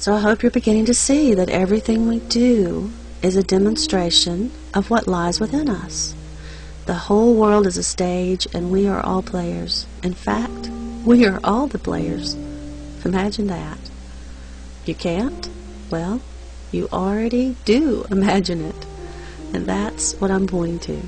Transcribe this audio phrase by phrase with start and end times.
[0.00, 2.90] So I hope you're beginning to see that everything we do
[3.20, 6.14] is a demonstration of what lies within us.
[6.86, 9.86] The whole world is a stage, and we are all players.
[10.02, 10.70] In fact,
[11.04, 12.32] we are all the players.
[13.04, 13.78] Imagine that.
[14.86, 15.50] You can't?
[15.90, 16.22] Well,
[16.72, 18.86] you already do imagine it.
[19.52, 20.98] And that's what I'm pointing to.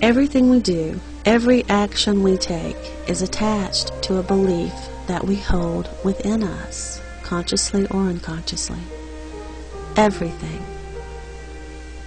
[0.00, 4.72] Everything we do, every action we take, is attached to a belief
[5.06, 7.02] that we hold within us,
[7.34, 8.78] consciously or unconsciously.
[9.96, 10.62] Everything.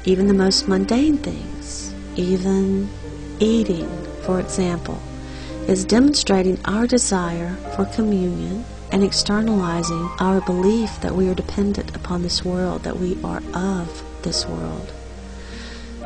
[0.06, 2.90] Even the most mundane things, even
[3.42, 3.90] eating,
[4.22, 4.98] for example,
[5.68, 8.64] is demonstrating our desire for communion
[8.94, 14.02] and externalizing our belief that we are dependent upon this world, that we are of
[14.22, 14.94] this world.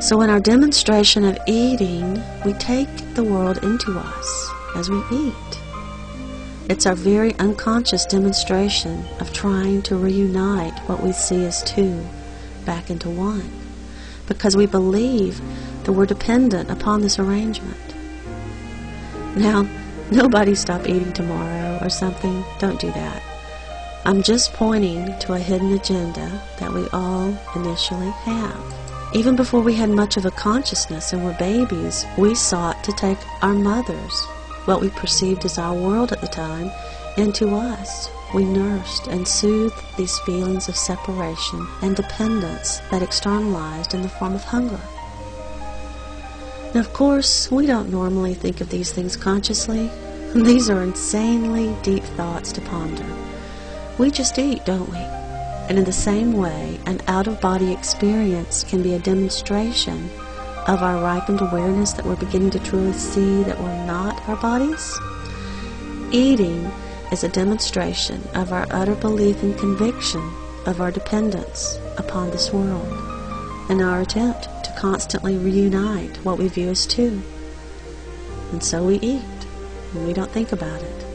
[0.00, 5.61] So in our demonstration of eating, we take the world into us as we eat.
[6.68, 12.04] It's our very unconscious demonstration of trying to reunite what we see as two
[12.64, 13.50] back into one
[14.26, 15.40] because we believe
[15.84, 17.76] that we're dependent upon this arrangement.
[19.36, 19.68] Now,
[20.10, 22.44] nobody stop eating tomorrow or something.
[22.58, 23.22] Don't do that.
[24.04, 28.74] I'm just pointing to a hidden agenda that we all initially have.
[29.14, 33.18] Even before we had much of a consciousness and were babies, we sought to take
[33.42, 34.26] our mothers,
[34.64, 36.70] what we perceived as our world at the time,
[37.16, 38.08] into us.
[38.34, 44.34] We nursed and soothed these feelings of separation and dependence that externalized in the form
[44.34, 44.80] of hunger.
[46.74, 49.90] Now, of course, we don't normally think of these things consciously.
[50.34, 53.04] These are insanely deep thoughts to ponder.
[53.98, 54.96] We just eat, don't we?
[54.96, 60.08] And in the same way, an out-of-body experience can be a demonstration
[60.68, 64.98] of our ripened awareness that we're beginning to truly see that we're not our bodies.
[66.12, 66.70] Eating
[67.10, 70.22] is a demonstration of our utter belief and conviction
[70.66, 72.86] of our dependence upon this world
[73.68, 77.20] and our attempt to constantly reunite what we view as two.
[78.52, 79.46] And so we eat,
[79.94, 81.06] and we don't think about it.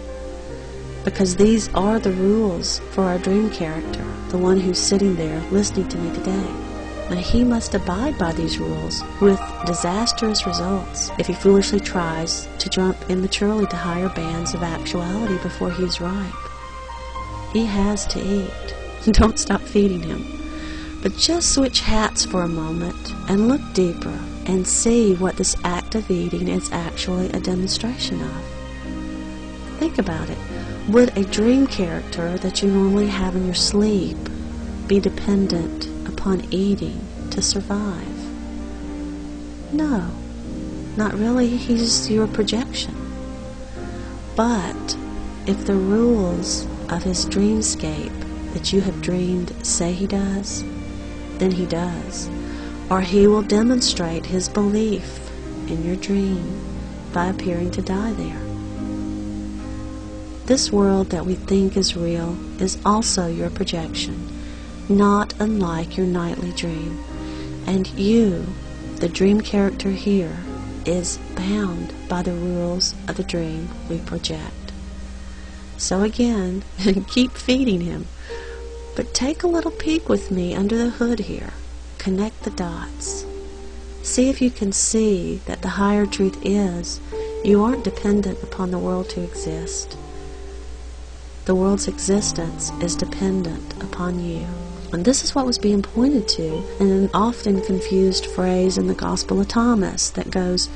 [1.06, 5.88] Because these are the rules for our dream character, the one who's sitting there listening
[5.90, 6.67] to me today.
[7.10, 12.70] And he must abide by these rules with disastrous results if he foolishly tries to
[12.70, 16.34] jump immaturely to higher bands of actuality before he is ripe.
[17.54, 18.76] He has to eat.
[19.14, 20.26] Don't stop feeding him.
[21.02, 25.96] But just switch hats for a moment and look deeper and see what this act
[25.96, 28.44] of eating is actually a demonstration of.
[29.80, 30.38] Think about it.
[30.90, 34.18] Would a dream character that you normally have in your sleep
[34.88, 35.88] be dependent
[36.28, 37.00] upon eating
[37.30, 38.34] to survive?
[39.72, 40.12] No,
[40.98, 41.48] not really.
[41.48, 42.94] He's your projection.
[44.36, 44.98] But
[45.46, 50.66] if the rules of his dreamscape that you have dreamed say he does,
[51.38, 52.30] then he does.
[52.90, 55.32] Or he will demonstrate his belief
[55.70, 56.44] in your dream
[57.14, 58.42] by appearing to die there.
[60.46, 64.37] This world that we think is real is also your projection,
[64.90, 67.04] not unlike your nightly dream.
[67.66, 68.46] And you,
[68.98, 70.38] the dream character here,
[70.86, 74.72] is bound by the rules of the dream we project.
[75.78, 76.64] So again,
[77.08, 78.08] keep feeding him.
[78.96, 81.54] But take a little peek with me under the hood here.
[81.98, 83.26] Connect the dots.
[84.02, 87.02] See if you can see that the higher truth is
[87.44, 89.98] you aren't dependent upon the world to exist.
[91.46, 94.48] The world's existence is dependent upon you.
[94.94, 98.94] And this is what was being pointed to in an often confused phrase in the
[98.94, 100.70] Gospel of Thomas that goes,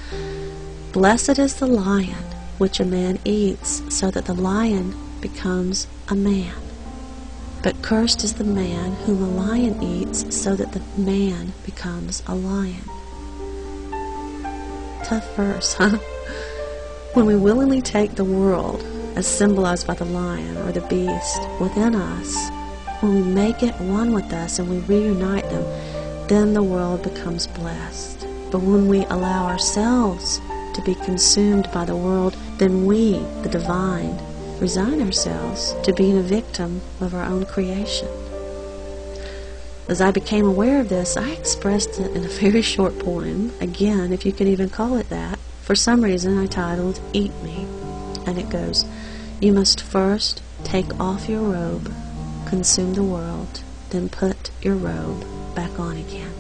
[0.92, 2.26] Blessed is the lion
[2.58, 6.54] which a man eats, so that the lion becomes a man.
[7.64, 12.36] But cursed is the man whom a lion eats, so that the man becomes a
[12.36, 12.84] lion.
[15.06, 15.98] Tough verse, huh?
[17.14, 18.84] When we willingly take the world
[19.16, 22.61] as symbolized by the lion or the beast within us,
[23.01, 25.63] when we make it one with us and we reunite them,
[26.27, 28.27] then the world becomes blessed.
[28.51, 30.39] But when we allow ourselves
[30.75, 34.18] to be consumed by the world, then we, the divine,
[34.59, 38.07] resign ourselves to being a victim of our own creation.
[39.89, 44.13] As I became aware of this, I expressed it in a very short poem, again,
[44.13, 45.39] if you can even call it that.
[45.63, 47.65] For some reason, I titled Eat Me.
[48.27, 48.86] And it goes,
[49.39, 51.92] You must first take off your robe,
[52.51, 55.24] consume the world, then put your robe
[55.56, 56.33] back on again.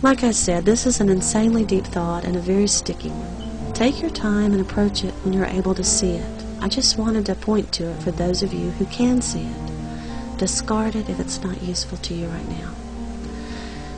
[0.00, 3.74] Like I said, this is an insanely deep thought and a very sticky one.
[3.74, 6.44] Take your time and approach it when you're able to see it.
[6.62, 10.38] I just wanted to point to it for those of you who can see it.
[10.38, 12.72] Discard it if it's not useful to you right now.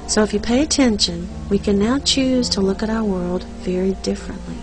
[0.09, 3.93] So if you pay attention, we can now choose to look at our world very
[4.03, 4.59] differently.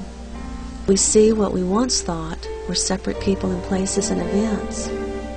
[0.88, 4.89] We see what we once thought were separate people and places and events,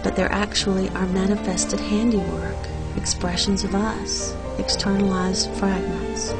[0.04, 6.32] but they're actually our manifested handiwork, expressions of us, externalized fragments.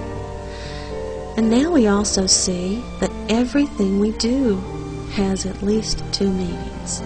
[1.39, 4.57] And now we also see that everything we do
[5.15, 7.01] has at least two meanings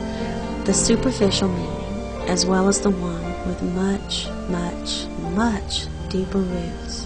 [0.64, 5.06] the superficial meaning, as well as the one with much, much,
[5.36, 7.05] much deeper roots.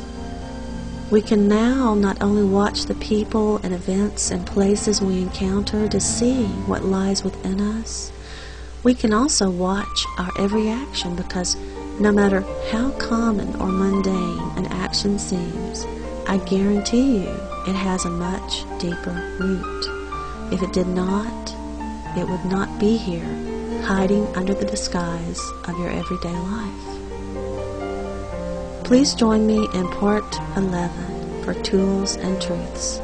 [1.11, 5.99] We can now not only watch the people and events and places we encounter to
[5.99, 8.13] see what lies within us,
[8.85, 11.57] we can also watch our every action because
[11.99, 15.85] no matter how common or mundane an action seems,
[16.29, 17.37] I guarantee you
[17.67, 20.53] it has a much deeper root.
[20.53, 21.57] If it did not,
[22.17, 26.90] it would not be here, hiding under the disguise of your everyday life.
[28.91, 33.01] Please join me in part 11 for Tools and Truths.